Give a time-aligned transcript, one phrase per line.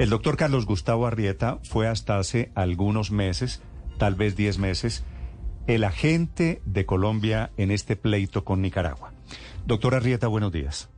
[0.00, 3.60] El doctor Carlos Gustavo Arrieta fue hasta hace algunos meses,
[3.98, 5.04] tal vez 10 meses,
[5.66, 9.12] el agente de Colombia en este pleito con Nicaragua.
[9.66, 10.88] Doctor Arrieta, buenos días.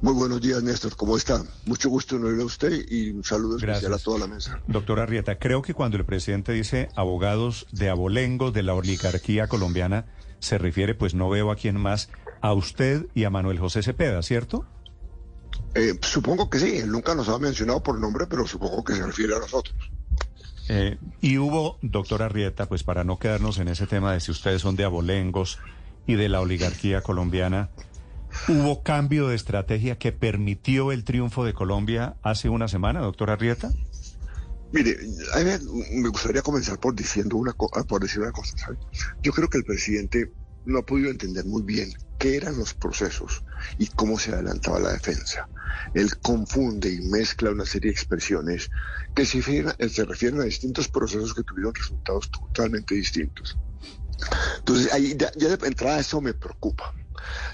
[0.00, 0.94] Muy buenos días, Néstor.
[0.94, 1.42] ¿Cómo está?
[1.66, 4.60] Mucho gusto en oírle a usted y un saludo especial a toda la mesa.
[4.68, 10.06] Doctor Arrieta, creo que cuando el presidente dice abogados de abolengo de la oligarquía colombiana,
[10.38, 12.10] se refiere, pues no veo a quién más,
[12.42, 14.66] a usted y a Manuel José Cepeda, ¿cierto?
[15.74, 16.82] Eh, supongo que sí.
[16.86, 19.76] Nunca nos ha mencionado por nombre, pero supongo que se refiere a nosotros.
[20.68, 24.62] Eh, y hubo, doctor Arrieta, pues para no quedarnos en ese tema de si ustedes
[24.62, 25.58] son de abolengos
[26.06, 27.70] y de la oligarquía colombiana,
[28.48, 33.72] ¿hubo cambio de estrategia que permitió el triunfo de Colombia hace una semana, doctor Arrieta?
[34.72, 34.96] Mire,
[35.34, 35.50] a mí
[35.94, 38.78] me gustaría comenzar por diciendo una por decir una cosa, ¿sabe?
[39.22, 40.30] Yo creo que el presidente
[40.64, 43.42] no ha podido entender muy bien qué eran los procesos
[43.78, 45.48] y cómo se adelantaba la defensa.
[45.94, 48.70] Él confunde y mezcla una serie de expresiones
[49.14, 53.56] que se refieren, a distintos procesos que tuvieron resultados totalmente distintos.
[54.58, 56.94] Entonces, ahí ya, ya de entrada eso me preocupa.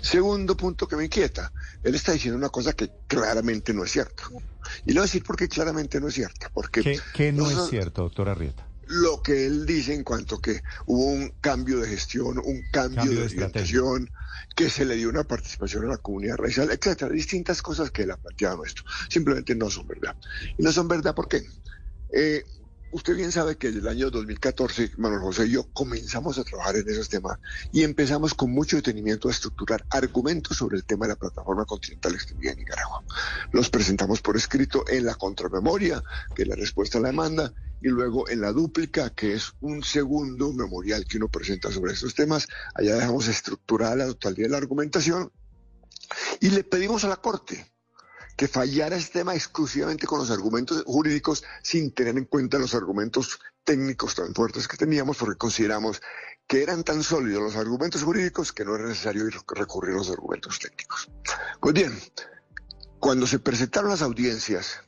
[0.01, 4.25] Segundo punto que me inquieta, él está diciendo una cosa que claramente no es cierta.
[4.85, 6.51] Y le voy a decir por qué claramente no es cierta.
[6.53, 8.67] Porque ¿Qué, no es cierto, doctora Rieta?
[8.87, 13.25] Lo que él dice en cuanto que hubo un cambio de gestión, un cambio, de,
[13.25, 14.11] orientación,
[14.55, 18.13] que se le dio una participación a la comunidad racial, etcétera, distintas cosas que él
[18.13, 20.17] ha planteado esto, simplemente no son verdad.
[20.57, 21.43] Y no son verdad porque
[22.13, 22.45] eh,
[22.91, 26.77] usted bien sabe que desde el año 2014, Manuel José y yo comenzamos a trabajar
[26.77, 27.39] en esos temas
[27.73, 32.15] y empezamos con mucho detenimiento a estructurar argumentos sobre el tema de la plataforma continental
[32.15, 33.05] extendida en Nicaragua.
[33.53, 36.03] Los presentamos por escrito en la contramemoria,
[36.35, 39.83] que es la respuesta a la demanda, y luego en la dúplica, que es un
[39.83, 42.49] segundo memorial que uno presenta sobre estos temas.
[42.75, 45.31] Allá dejamos estructurada la totalidad de la argumentación
[46.41, 47.76] y le pedimos a la Corte
[48.37, 53.41] que fallara este tema exclusivamente con los argumentos jurídicos sin tener en cuenta los argumentos
[53.65, 56.01] técnicos tan fuertes que teníamos porque consideramos
[56.47, 60.59] que eran tan sólidos los argumentos jurídicos que no era necesario recurrir a los argumentos
[60.61, 61.11] técnicos.
[61.61, 61.99] Pues bien,
[63.01, 64.83] cuando se presentaron las audiencias,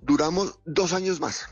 [0.00, 1.48] duramos dos años más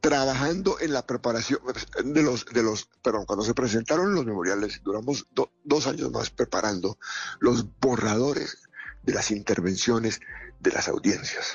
[0.00, 1.60] trabajando en la preparación
[2.04, 5.28] de los, de los, perdón, cuando se presentaron los memoriales, duramos
[5.62, 6.98] dos años más preparando
[7.38, 8.58] los borradores
[9.02, 10.20] de las intervenciones
[10.60, 11.54] de las audiencias.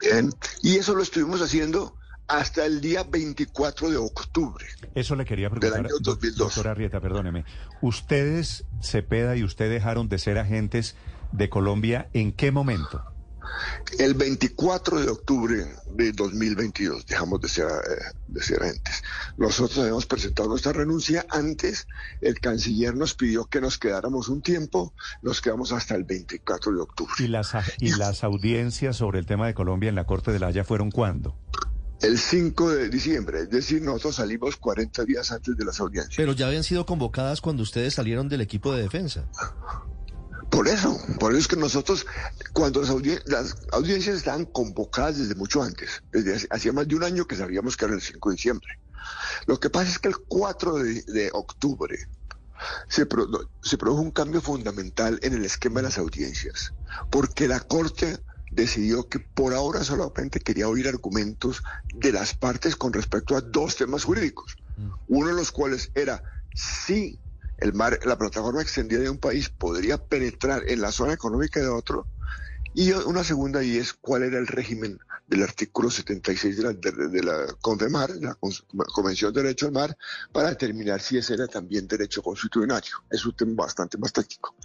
[0.00, 1.96] Bien, y eso lo estuvimos haciendo
[2.28, 4.64] hasta el día 24 de octubre.
[4.94, 6.38] Eso le quería preguntar, del año 2002.
[6.38, 7.44] doctora Rieta, perdóneme.
[7.80, 10.96] ¿Ustedes, Cepeda y usted dejaron de ser agentes
[11.32, 13.04] de Colombia en qué momento?
[13.98, 19.02] El 24 de octubre de 2022 dejamos de ser, eh, de ser agentes.
[19.36, 21.86] Nosotros habíamos presentado nuestra renuncia antes,
[22.20, 26.80] el canciller nos pidió que nos quedáramos un tiempo, nos quedamos hasta el 24 de
[26.80, 27.12] octubre.
[27.18, 30.48] ¿Y las, y las audiencias sobre el tema de Colombia en la Corte de la
[30.48, 31.36] Haya fueron cuándo?
[32.02, 36.16] El 5 de diciembre, es decir, nosotros salimos 40 días antes de las audiencias.
[36.16, 39.28] Pero ya habían sido convocadas cuando ustedes salieron del equipo de defensa.
[40.52, 42.06] Por eso, por eso es que nosotros,
[42.52, 47.36] cuando las, audiencias estaban convocadas desde mucho antes, desde hacía más de un año que
[47.36, 48.78] sabíamos que era el 5 de diciembre.
[49.46, 51.96] Lo que pasa es que el 4 de, octubre
[52.86, 53.08] se,
[53.62, 56.74] se produjo un cambio fundamental en el esquema de las audiencias,
[57.10, 58.18] porque la Corte
[58.50, 61.62] decidió que por ahora solamente quería oír argumentos
[61.94, 64.90] de las partes con respecto a dos temas jurídicos, mm.
[65.08, 66.22] uno de los cuales era
[66.54, 67.18] si
[67.62, 71.68] el mar, la plataforma extendida de un país podría penetrar en la zona económica de
[71.68, 72.06] otro.
[72.74, 77.22] Y una segunda y es cuál era el régimen del artículo 76 de la, de,
[77.22, 79.96] la Convención de Derecho al Mar,
[80.32, 82.96] para determinar si ese era también derecho constitucionario.
[83.10, 84.56] Es un tema bastante más técnico.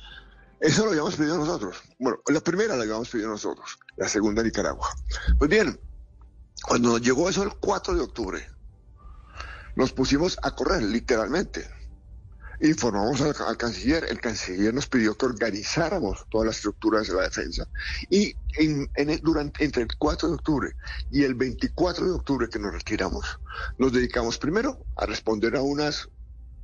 [0.60, 1.78] Eso lo habíamos pedido nosotros.
[2.00, 4.90] Bueno, la primera la habíamos pedido nosotros, la segunda Nicaragua.
[5.38, 5.80] Pues bien,
[6.64, 8.50] cuando llegó eso el 4 de octubre,
[9.76, 11.77] nos pusimos a correr, literalmente
[12.62, 17.68] informamos al, canciller, el canciller nos pidió que organizáramos todas las estructuras de la defensa
[18.10, 18.90] y en,
[19.22, 20.72] durante, entre el 4 de octubre
[21.12, 23.40] y el 24 de octubre que nos retiramos,
[23.78, 26.10] nos dedicamos primero a responder a unos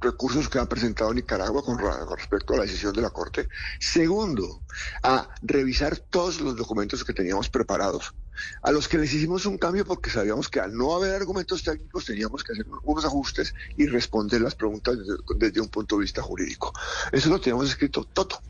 [0.03, 1.79] recursos que han presentado Nicaragua con,
[2.17, 3.47] respecto a la decisión de la Corte.
[3.79, 4.61] Segundo,
[5.01, 8.13] a revisar todos los documentos que teníamos preparados
[8.61, 12.05] a los que les hicimos un cambio porque sabíamos que al no haber argumentos técnicos
[12.05, 14.97] teníamos que hacer unos ajustes y responder las preguntas
[15.37, 16.73] desde, un punto de vista jurídico.
[17.11, 18.41] Eso lo teníamos escrito todo,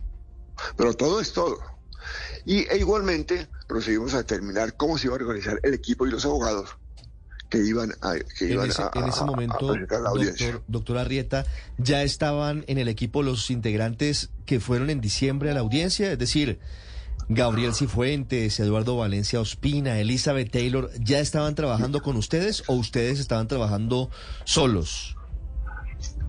[0.75, 1.59] pero todo es todo.
[2.45, 6.25] Y e igualmente procedimos a determinar cómo se iba a organizar el equipo y los
[6.25, 6.75] abogados
[7.49, 11.45] que iban a, que en ese, en ese momento, doctor, doctor, Arrieta,
[11.77, 16.17] ya estaban en el equipo los integrantes que fueron en diciembre a la audiencia, es
[16.17, 16.59] decir,
[17.29, 23.47] Gabriel Cifuentes, Eduardo Valencia Ospina, Elizabeth Taylor, ¿ya estaban trabajando con ustedes o ustedes estaban
[23.47, 24.09] trabajando
[24.45, 25.15] solos?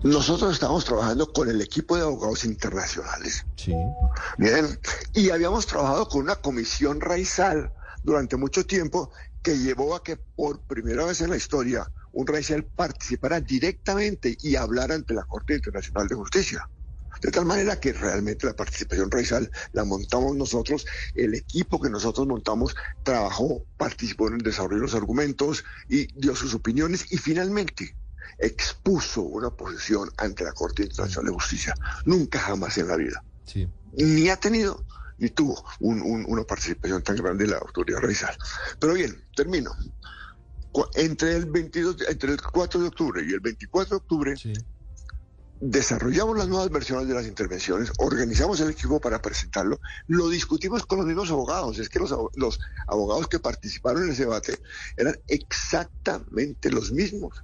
[0.03, 3.45] Nosotros estábamos trabajando con el equipo de abogados internacionales.
[3.55, 3.73] Sí.
[4.37, 4.79] Bien,
[5.13, 7.71] y habíamos trabajado con una comisión raizal
[8.03, 9.11] durante mucho tiempo
[9.41, 14.55] que llevó a que por primera vez en la historia un raizal participara directamente y
[14.55, 16.69] hablara ante la Corte Internacional de Justicia.
[17.21, 22.27] De tal manera que realmente la participación raizal la montamos nosotros, el equipo que nosotros
[22.27, 27.95] montamos trabajó, participó en el desarrollo de los argumentos y dio sus opiniones y finalmente
[28.37, 31.75] expuso una posición ante la Corte Internacional de Justicia.
[32.05, 33.23] Nunca jamás en la vida.
[33.93, 34.83] Ni ha tenido
[35.17, 38.35] ni tuvo una participación tan grande de la autoridad raizal.
[38.79, 39.71] Pero bien, termino.
[40.95, 44.35] Entre el 22, entre el 4 de octubre y el 24 de octubre,
[45.59, 50.99] desarrollamos las nuevas versiones de las intervenciones, organizamos el equipo para presentarlo, lo discutimos con
[50.99, 51.79] los mismos abogados.
[51.79, 54.59] Es que los, los abogados que participaron en ese debate
[54.97, 57.43] eran exactamente los mismos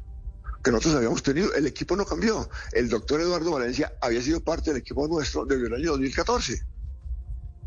[0.64, 1.54] que nosotros habíamos tenido.
[1.54, 2.50] El equipo no cambió.
[2.72, 6.62] El doctor Eduardo Valencia había sido parte del equipo nuestro desde el año 2014.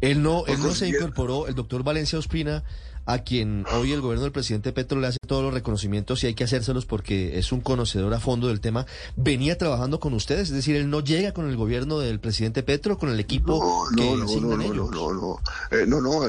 [0.00, 2.62] Él no, él no se incorporó, el doctor Valencia Ospina,
[3.06, 6.35] a quien hoy el gobierno del presidente Petro le hace todos los reconocimientos y hay
[6.35, 8.87] que hacérselos porque es un conocedor a fondo del tema,
[9.17, 12.99] venía trabajando con ustedes, es decir, él no llega con el gobierno del presidente Petro,
[12.99, 14.91] con el equipo no, que no, no, no, ellos.
[14.91, 15.41] No, no,
[15.71, 16.23] eh, no, no,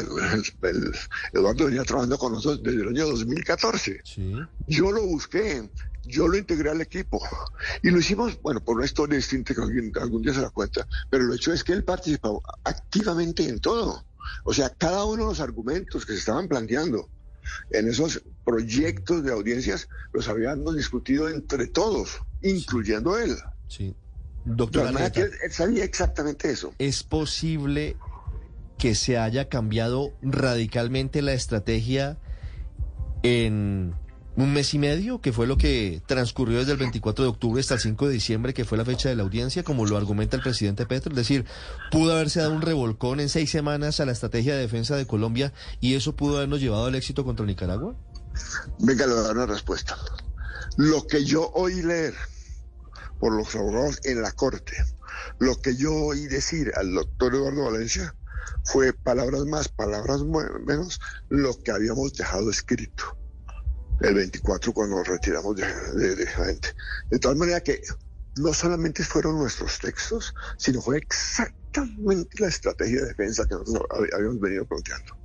[1.33, 4.01] Eduardo venía trabajando con nosotros desde el año 2014.
[4.03, 4.35] Sí.
[4.67, 5.69] Yo lo busqué,
[6.05, 7.21] yo lo integré al equipo
[7.81, 9.61] y lo hicimos, bueno, por una historia distinta que
[9.99, 14.03] algún día se la cuenta, pero lo hecho es que él participó activamente en todo.
[14.43, 17.09] O sea, cada uno de los argumentos que se estaban planteando
[17.71, 23.35] en esos proyectos de audiencias los habíamos discutido entre todos, incluyendo él.
[23.67, 23.95] Sí.
[24.45, 26.73] Doctor él sabía exactamente eso.
[26.77, 27.97] ¿Es posible
[28.77, 32.19] que se haya cambiado radicalmente la estrategia
[33.23, 33.95] en
[34.37, 37.75] un mes y medio, que fue lo que transcurrió desde el 24 de octubre hasta
[37.75, 40.43] el 5 de diciembre, que fue la fecha de la audiencia, como lo argumenta el
[40.43, 41.11] presidente Petro.
[41.11, 41.45] Es decir,
[41.89, 45.53] pudo haberse dado un revolcón en seis semanas a la estrategia de defensa de Colombia
[45.79, 47.95] y eso pudo habernos llevado al éxito contra Nicaragua.
[48.79, 49.97] Venga, le voy a dar una respuesta.
[50.75, 52.13] Lo que yo oí leer
[53.19, 54.75] por los abogados en la Corte,
[55.39, 58.13] lo que yo oí decir al doctor Eduardo Valencia,
[58.65, 60.21] fue palabras más, palabras
[60.65, 60.99] menos,
[61.29, 63.17] lo que habíamos dejado escrito
[64.01, 66.69] el 24 cuando nos retiramos de, de, gente.
[67.09, 67.81] De tal manera que
[68.37, 74.39] no solamente fueron nuestros textos, sino fue exactamente la estrategia de defensa que nosotros habíamos
[74.39, 75.15] venido planteando.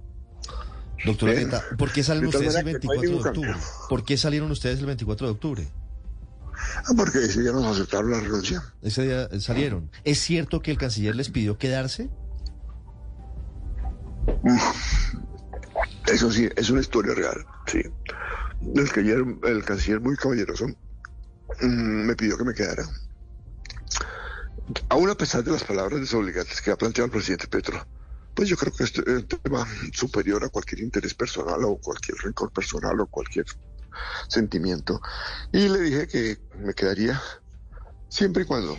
[1.05, 3.55] Doctor Areta, ¿por qué salen ustedes el 24 de octubre?
[3.89, 5.69] ¿Por qué salieron ustedes el 24 de octubre?
[6.77, 8.63] Ah, porque ese día nos aceptaron la renuncia.
[8.83, 9.91] Ese día salieron.
[10.05, 12.11] ¿Es cierto que el canciller les pidió quedarse?
[16.07, 17.83] Eso sí, es una historia real, sí
[18.61, 20.67] el canciller, el canciller muy caballeroso
[21.61, 22.85] mm, me pidió que me quedara.
[24.89, 27.85] Aún a pesar de las palabras desobligantes que ha planteado el presidente Petro,
[28.35, 32.19] pues yo creo que este es un tema superior a cualquier interés personal o cualquier
[32.19, 33.47] rencor personal o cualquier
[34.29, 35.01] sentimiento.
[35.53, 37.21] Y le dije que me quedaría
[38.09, 38.79] siempre y cuando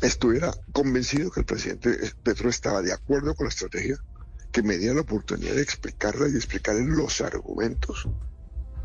[0.00, 3.98] estuviera convencido que el presidente Petro estaba de acuerdo con la estrategia,
[4.50, 8.08] que me diera la oportunidad de explicarla y explicarle los argumentos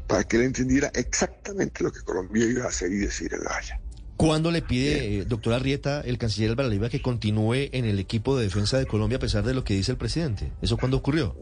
[0.08, 3.58] para que él entendiera exactamente lo que Colombia iba a hacer y decir en la
[3.58, 3.80] Haya.
[4.16, 8.46] ¿Cuándo le pide, eh, doctora Arrieta, el canciller Álvaro que continúe en el equipo de
[8.46, 10.54] defensa de Colombia a pesar de lo que dice el presidente?
[10.62, 11.36] ¿Eso cuándo ocurrió?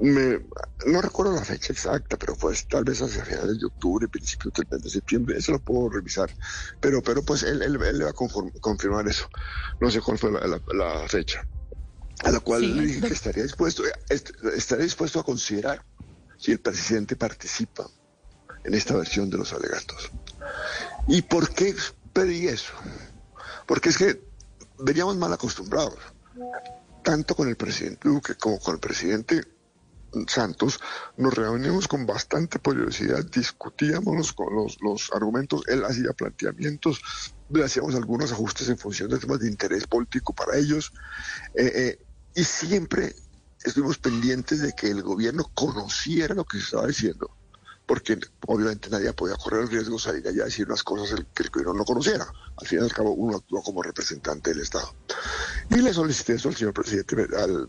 [0.00, 4.66] no recuerdo la fecha exacta, pero pues tal vez hacia finales de octubre, principios del
[4.70, 6.30] mes de septiembre, eso lo puedo revisar.
[6.80, 9.28] Pero, pero pues él, él, le va a confirmar eso.
[9.80, 11.46] No sé cuál fue la, fecha.
[12.24, 13.82] A la cual le dije que estaría dispuesto,
[14.56, 15.84] estaría dispuesto a considerar
[16.36, 17.88] si el presidente participa
[18.68, 20.10] en esta versión de los alegatos.
[21.06, 21.74] ¿Y por qué
[22.12, 22.72] pedí eso?
[23.66, 24.22] Porque es que
[24.78, 25.98] veníamos mal acostumbrados,
[27.02, 29.42] tanto con el presidente Duque como con el presidente
[30.26, 30.80] Santos,
[31.16, 37.00] nos reuníamos con bastante curiosidad, discutíamos con los, argumentos, él hacía planteamientos,
[37.50, 40.92] le hacíamos algunos ajustes en función de temas de interés político para ellos,
[41.54, 41.98] eh, eh,
[42.34, 43.14] y siempre
[43.64, 47.30] estuvimos pendientes de que el gobierno conociera lo que se estaba diciendo,
[47.88, 51.42] porque obviamente nadie podía correr el riesgo de salir allá a decir unas cosas que
[51.42, 52.26] el gobierno no conociera.
[52.58, 54.94] Al fin y al cabo, uno actuó como representante del Estado.
[55.70, 57.66] Y le solicité eso al señor presidente, al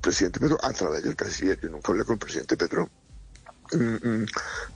[0.00, 2.88] presidente Petro, a través del presidente, nunca hablé con el presidente Petro.
[3.72, 4.26] Mm, mm.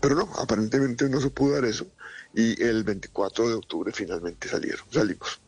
[0.01, 1.87] pero no, aparentemente no se pudo dar eso
[2.35, 5.41] y el 24 de octubre finalmente salieron, salimos.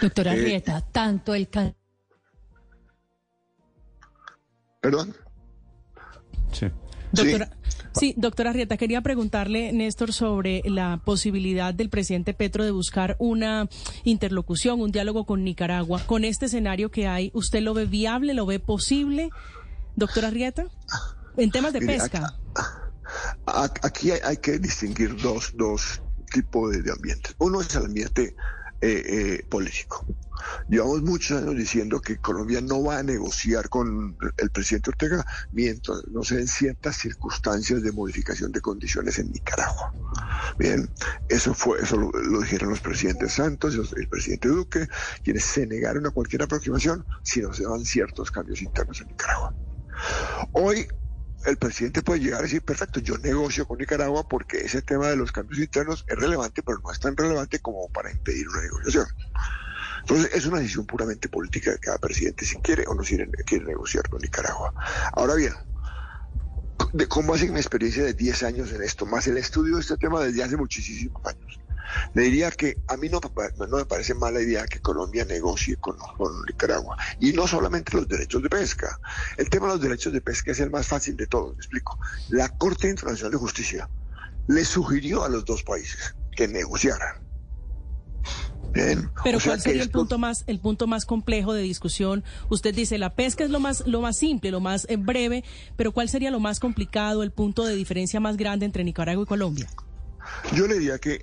[0.00, 1.48] Doctora eh, Rieta, tanto el
[4.80, 5.16] ¿Perdón?
[6.52, 6.70] Sí.
[7.14, 7.50] Doctora,
[7.92, 8.14] sí.
[8.16, 13.68] doctora Rieta, quería preguntarle, Néstor, sobre la posibilidad del presidente Petro de buscar una
[14.04, 16.02] interlocución, un diálogo con Nicaragua.
[16.06, 19.30] Con este escenario que hay, ¿usted lo ve viable, lo ve posible,
[19.96, 20.66] doctora Rieta?
[21.36, 22.36] En temas de pesca.
[23.46, 26.00] Aquí, hay, que distinguir dos, dos
[26.32, 27.34] tipos de, de ambientes.
[27.38, 28.34] Uno es el ambiente
[28.80, 30.04] eh, eh, político.
[30.68, 36.06] Llevamos muchos años diciendo que Colombia no va a negociar con el presidente Ortega mientras
[36.08, 39.92] no se den ciertas circunstancias de modificación de condiciones en Nicaragua.
[40.58, 40.88] Bien,
[41.28, 42.10] eso fue, eso lo,
[42.40, 44.88] dijeron los presidentes Santos y el presidente Duque,
[45.22, 49.54] quienes se negaron a cualquier aproximación si no se dan ciertos cambios internos en Nicaragua.
[50.52, 50.86] Hoy
[51.46, 55.16] el presidente puede llegar a decir, perfecto, yo negocio con Nicaragua porque ese tema de
[55.16, 59.06] los cambios internos es relevante, pero no es tan relevante como para impedir una negociación.
[60.04, 64.06] Entonces, es una decisión puramente política de cada presidente si quiere o no quiere, negociar
[64.10, 64.74] con Nicaragua.
[65.14, 65.54] Ahora bien,
[66.92, 69.96] de cómo hace mi experiencia de 10 años en esto, más el estudio de este
[69.96, 71.58] tema desde hace muchísimos años.
[72.12, 73.18] Le diría que a mí no,
[73.56, 75.96] no me parece mala idea que Colombia negocie con,
[76.46, 76.98] Nicaragua.
[77.18, 79.00] Y no solamente los derechos de pesca.
[79.38, 81.98] El tema de los derechos de pesca es el más fácil de todos, me explico.
[82.28, 83.88] La Corte Internacional de Justicia
[84.48, 87.23] le sugirió a los dos países que negociaran.
[88.74, 92.24] Pero ¿cuál sería el punto más el punto más complejo de discusión?
[92.48, 95.44] Usted dice la pesca es lo más lo más simple, lo más eh, breve,
[95.76, 99.26] pero ¿cuál sería lo más complicado, el punto de diferencia más grande entre Nicaragua y
[99.26, 99.70] Colombia?
[100.54, 101.22] Yo le diría que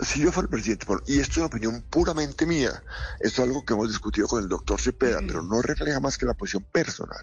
[0.00, 2.82] si yo fuera el presidente, y esto es una opinión puramente mía,
[3.20, 6.26] esto es algo que hemos discutido con el doctor Cepeda, pero no refleja más que
[6.26, 7.22] la posición personal.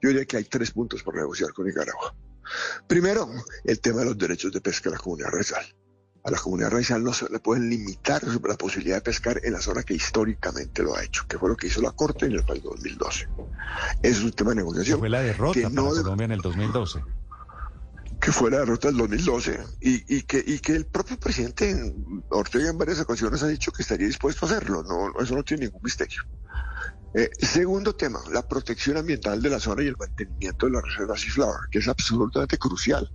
[0.00, 2.14] Yo diría que hay tres puntos por negociar con Nicaragua.
[2.86, 3.28] Primero,
[3.64, 5.64] el tema de los derechos de pesca de la comunidad raizal.
[6.24, 9.60] A la comunidad raizal no se le pueden limitar la posibilidad de pescar en la
[9.60, 12.44] zona que históricamente lo ha hecho, que fue lo que hizo la Corte en el
[12.44, 13.28] país 2012.
[14.02, 15.00] Eso es un tema de negociación.
[15.00, 17.02] Fue la derrota para Colombia en el 2012
[18.22, 21.92] que fue la derrota del 2012 y, y, que, y que el propio presidente
[22.28, 24.84] Ortega en varias ocasiones ha dicho que estaría dispuesto a hacerlo.
[24.84, 26.22] No, eso no tiene ningún misterio.
[27.14, 31.16] Eh, segundo tema, la protección ambiental de la zona y el mantenimiento de la reserva
[31.16, 33.10] Seaflower, que es absolutamente crucial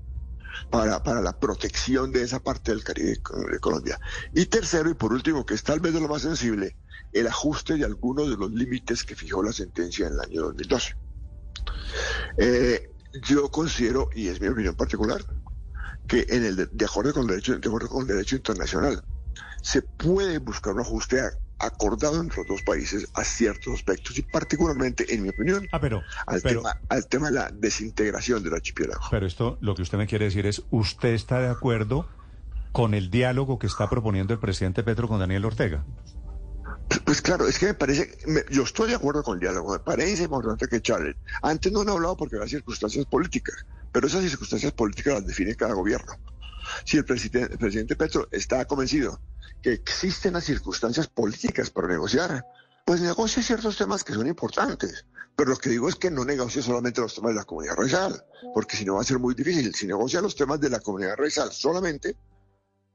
[0.70, 3.18] para, la protección de esa parte del Caribe
[3.52, 4.00] de Colombia.
[4.34, 6.76] Y tercero, y por último, que es tal vez de lo más sensible,
[7.14, 10.96] el ajuste de algunos de los límites que fijó la sentencia en el año 2012.
[12.38, 12.92] Eh,
[13.24, 15.24] yo considero, y es mi opinión particular,
[16.08, 19.04] que en el de, acuerdo con el derecho, de acuerdo con el derecho internacional,
[19.62, 21.22] se puede buscar un ajuste
[21.60, 26.04] acordado entre los dos países a ciertos aspectos y particularmente, en mi opinión, ah, pero,
[26.26, 29.02] al, tema, al tema de la desintegración del archipiélago.
[29.10, 32.08] Pero esto, lo que usted me quiere decir es, ¿usted está de acuerdo
[32.72, 35.84] con el diálogo que está proponiendo el presidente Petro con Daniel Ortega?
[37.06, 38.18] Pues claro, es que me parece,
[38.50, 41.90] yo estoy de acuerdo con el diálogo, me parece importante que Charles, antes no han
[41.90, 46.14] hablado porque había circunstancias políticas, pero esas circunstancias políticas las define cada gobierno.
[46.86, 49.20] Si el presidente, el presidente Petro está convencido
[49.62, 52.46] que existen las circunstancias políticas para negociar,
[52.86, 55.06] pues negocie ciertos temas que son importantes.
[55.36, 58.24] Pero lo que digo es que no negocie solamente los temas de la comunidad racial,
[58.54, 59.74] porque si no va a ser muy difícil.
[59.76, 62.16] Si negocia los temas de la comunidad racial solamente,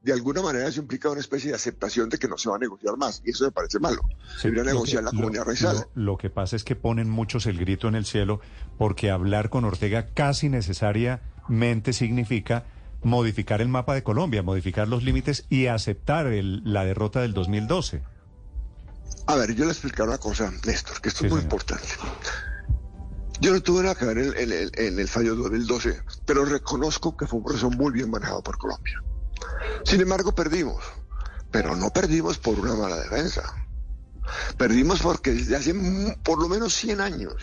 [0.02, 2.58] de alguna manera eso implica una especie de aceptación de que no se va a
[2.58, 4.02] negociar más, y eso me parece malo.
[4.38, 5.86] Se debería negociar la comunidad racial.
[5.94, 8.40] Lo, que pasa es que ponen muchos el grito en el cielo
[8.78, 12.64] porque hablar con Ortega casi necesariamente significa
[13.02, 18.02] modificar el mapa de Colombia, modificar los límites y aceptar la derrota del 2012.
[19.26, 21.86] A ver, yo le explicaré una cosa, Néstor, que esto es muy importante.
[23.40, 27.26] Yo no tuve nada que ver en, el, en el fallo 2012, pero reconozco que
[27.26, 29.02] fue un proceso muy bien manejado por Colombia.
[29.84, 30.82] Sin embargo, perdimos,
[31.50, 33.42] pero no perdimos por una mala defensa.
[34.56, 35.74] Perdimos porque desde hace
[36.22, 37.34] por lo menos 100 años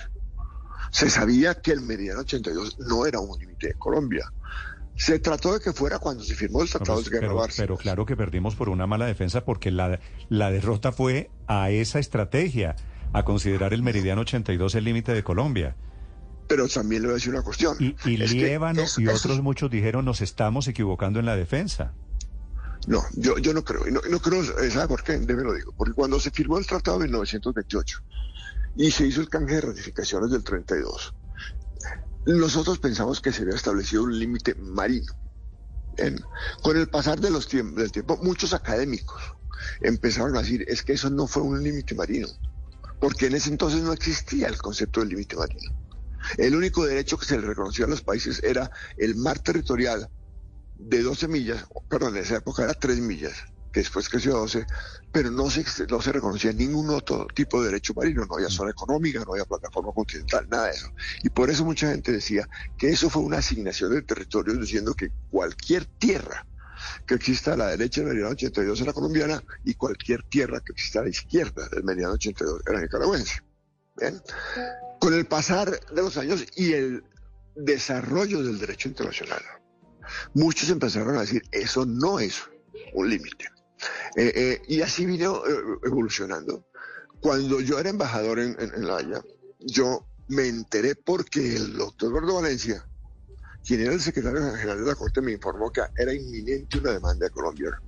[0.91, 4.31] se sabía que el Meridiano 82 no era un límite de Colombia.
[5.00, 8.06] Se trató de que fuera cuando se firmó el Tratado de Guerra pero, pero claro
[8.06, 12.75] que perdimos por una mala defensa porque la, la derrota fue a esa estrategia,
[13.13, 15.77] a considerar el Meridiano 82 el límite de Colombia.
[16.50, 17.77] Pero también le voy a decir una cuestión.
[17.79, 21.94] Y, y y otros muchos dijeron nos estamos equivocando en la defensa.
[22.88, 23.88] No, yo, yo no creo.
[23.88, 25.18] Y no, no creo, ¿sabe por qué?
[25.18, 25.74] Debe lo digo.
[25.77, 28.00] Porque cuando se firmó el tratado de 1928
[28.75, 31.13] y se hizo el canje de ratificaciones del 32,
[32.25, 35.13] nosotros pensamos que se había establecido un límite marino.
[36.61, 39.21] Con el pasar de los del tiempo, muchos académicos
[39.81, 42.27] empezaron a decir, es que eso no fue un límite marino,
[42.99, 45.73] porque en ese entonces no existía el concepto del límite marino.
[46.38, 50.09] El único derecho que se le reconoció a los países era el mar territorial
[50.77, 53.33] de 12 millas, perdón, en esa época era 3 millas,
[53.71, 54.65] que después creció a 12,
[55.11, 58.71] pero no se, no se reconocía ningún otro tipo de derecho marino, no había zona
[58.71, 60.91] económica, no había plataforma continental, nada de eso.
[61.23, 62.47] Y por eso mucha gente decía
[62.77, 66.45] que eso fue una asignación de territorios diciendo que cualquier tierra
[67.05, 70.99] que exista a la derecha del meridiano 82 era colombiana y cualquier tierra que exista
[70.99, 73.41] a la izquierda del meridiano 82 era nicaragüense.
[73.97, 74.21] ¿Bien?
[74.99, 77.03] Con el pasar de los años y el
[77.55, 79.41] desarrollo del derecho internacional,
[80.33, 82.41] muchos empezaron a decir, eso no es
[82.93, 83.49] un límite.
[84.15, 86.65] Eh, eh, y así vino eh, evolucionando.
[87.19, 89.21] Cuando yo era embajador en, La Haya,
[89.59, 92.85] yo me enteré porque el doctor Eduardo Valencia,
[93.65, 97.25] quien era el secretario general de la Corte, me informó que era inminente una demanda
[97.25, 97.81] de Colombia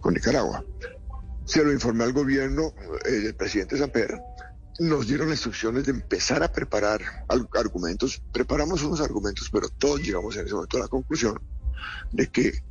[0.00, 0.62] con Nicaragua.
[1.46, 4.20] Se lo informé al gobierno del presidente Samper,
[4.80, 7.00] nos dieron instrucciones de empezar a preparar
[7.54, 8.22] argumentos.
[8.32, 11.40] Preparamos unos argumentos, pero todos llegamos en ese momento a la conclusión
[12.12, 12.62] de que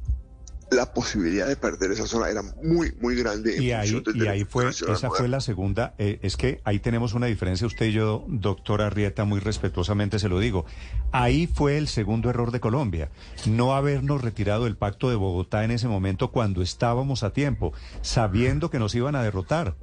[0.72, 3.62] la posibilidad de perder esa zona era muy, muy grande.
[3.62, 5.94] Y ahí, y ahí fue, esa fue la segunda.
[5.98, 10.30] Eh, es que ahí tenemos una diferencia, usted y yo, doctora Arrieta, muy respetuosamente se
[10.30, 10.66] lo digo.
[11.12, 13.10] Ahí fue el segundo error de Colombia.
[13.48, 18.70] No habernos retirado del pacto de Bogotá en ese momento cuando estábamos a tiempo, sabiendo
[18.70, 19.76] que nos iban a derrotar.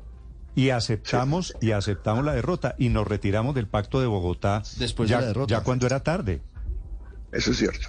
[0.55, 5.17] Y aceptamos, y aceptamos la derrota y nos retiramos del pacto de Bogotá Después ya,
[5.17, 5.51] de la derrota.
[5.55, 6.41] ya cuando era tarde.
[7.31, 7.89] Eso es cierto.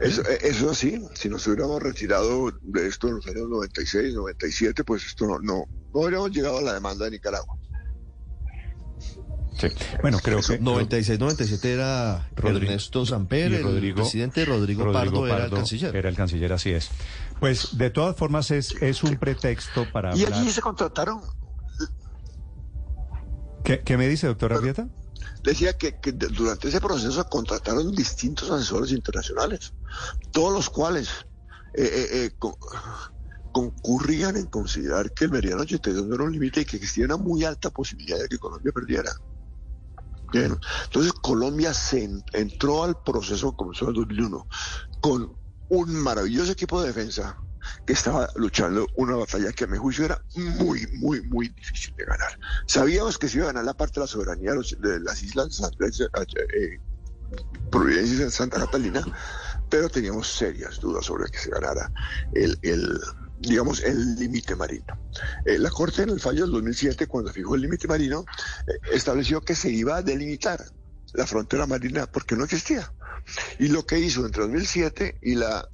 [0.00, 5.04] Eso, eso sí, si nos hubiéramos retirado de esto en los años 96, 97, pues
[5.04, 7.56] esto no, no, no habríamos llegado a la demanda de Nicaragua.
[9.58, 9.66] Sí.
[10.02, 10.60] Bueno, creo que...
[10.60, 15.96] 96-97 era Ernesto Samper, el Rodrigo, presidente Rodrigo, Pardo, era el canciller.
[15.96, 16.90] Era el canciller, así es.
[17.40, 20.40] Pues de todas formas es, es un pretexto para Y hablar...
[20.40, 21.20] allí se contrataron,
[23.64, 24.88] ¿Qué, qué me dice, doctora Arrieta?
[25.42, 29.72] Decía que, durante ese proceso contrataron distintos asesores internacionales,
[30.30, 31.08] todos los cuales
[31.74, 32.58] eh, eh, eh, co-
[33.52, 37.16] concurrían en considerar que el meridiano 82 no era un límite y que existía una
[37.16, 39.12] muy alta posibilidad de que Colombia perdiera.
[40.32, 40.58] Bien.
[40.84, 44.46] Entonces Colombia se en- entró al proceso, comenzó en el 2001,
[45.00, 47.38] con un maravilloso equipo de defensa
[47.86, 52.04] que estaba luchando una batalla que a mi juicio era muy, muy, muy difícil de
[52.04, 52.38] ganar.
[52.66, 55.72] Sabíamos que se iba a ganar la parte de la soberanía de las islas San-
[55.80, 56.78] eh,
[57.70, 59.04] Providencia y Santa Catalina,
[59.68, 61.92] pero teníamos serias dudas sobre que se ganara
[62.32, 62.98] el, el,
[63.40, 64.98] digamos, el límite marino.
[65.44, 68.24] Eh, la Corte en el fallo del 2007, cuando fijó el límite marino,
[68.66, 70.64] eh, estableció que se iba a delimitar
[71.12, 72.90] la frontera marina porque no existía.
[73.58, 75.68] Y lo que hizo entre 2007 y la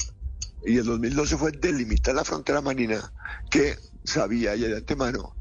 [0.64, 3.12] y el 2012 fue delimitar la frontera marina
[3.50, 5.34] que sabía ya de antemano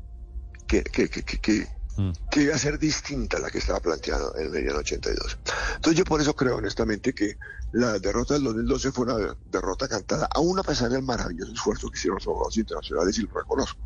[0.68, 2.12] que, que, que, que, Mm.
[2.32, 5.38] que iba a ser distinta a la que estaba planteando en el mediano 82.
[5.76, 7.38] Entonces yo por eso creo honestamente que
[7.72, 11.98] la derrota del 2012 fue una derrota cantada, aún a pesar del maravilloso esfuerzo que
[11.98, 13.80] hicieron los abogados internacionales y lo reconozco.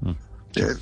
[0.00, 0.10] Mm.
[0.56, 0.76] Eh,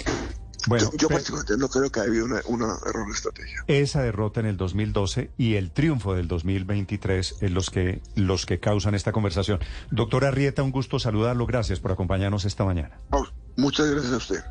[0.67, 3.65] Bueno, yo, yo particularmente no creo que haya habido una, una error de estrategia.
[3.67, 8.61] esa derrota en el 2012 y el triunfo del 2023 es los que, los que
[8.61, 9.61] causan esta conversación.
[9.91, 11.47] Doctora Arrieta, un gusto saludarlo.
[11.47, 13.01] Gracias por acompañarnos esta mañana.
[13.11, 14.45] Vamos, muchas gracias a usted.